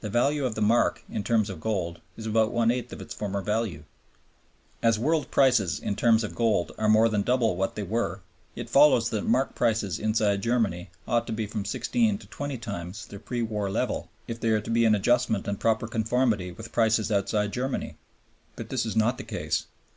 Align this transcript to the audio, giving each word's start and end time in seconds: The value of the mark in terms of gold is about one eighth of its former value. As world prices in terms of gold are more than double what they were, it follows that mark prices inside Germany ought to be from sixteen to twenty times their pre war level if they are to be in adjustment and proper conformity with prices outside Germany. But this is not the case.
The 0.00 0.08
value 0.08 0.44
of 0.46 0.54
the 0.54 0.62
mark 0.62 1.02
in 1.10 1.24
terms 1.24 1.50
of 1.50 1.58
gold 1.60 2.00
is 2.16 2.24
about 2.24 2.52
one 2.52 2.70
eighth 2.70 2.92
of 2.92 3.00
its 3.00 3.12
former 3.12 3.42
value. 3.42 3.82
As 4.80 4.96
world 4.96 5.32
prices 5.32 5.80
in 5.80 5.96
terms 5.96 6.22
of 6.22 6.36
gold 6.36 6.70
are 6.78 6.88
more 6.88 7.08
than 7.08 7.22
double 7.22 7.56
what 7.56 7.74
they 7.74 7.82
were, 7.82 8.20
it 8.54 8.70
follows 8.70 9.10
that 9.10 9.26
mark 9.26 9.56
prices 9.56 9.98
inside 9.98 10.40
Germany 10.40 10.90
ought 11.08 11.26
to 11.26 11.32
be 11.32 11.46
from 11.48 11.64
sixteen 11.64 12.16
to 12.18 12.28
twenty 12.28 12.58
times 12.58 13.06
their 13.06 13.18
pre 13.18 13.42
war 13.42 13.68
level 13.68 14.08
if 14.28 14.38
they 14.38 14.50
are 14.50 14.60
to 14.60 14.70
be 14.70 14.84
in 14.84 14.94
adjustment 14.94 15.48
and 15.48 15.58
proper 15.58 15.88
conformity 15.88 16.52
with 16.52 16.70
prices 16.70 17.10
outside 17.10 17.52
Germany. 17.52 17.96
But 18.54 18.68
this 18.68 18.86
is 18.86 18.94
not 18.94 19.18
the 19.18 19.24
case. 19.24 19.66